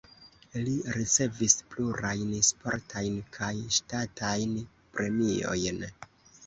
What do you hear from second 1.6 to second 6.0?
plurajn sportajn kaj ŝtatajn premiojn.